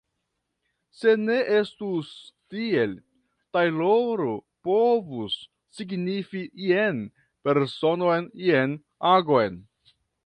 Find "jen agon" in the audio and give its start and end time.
8.49-9.63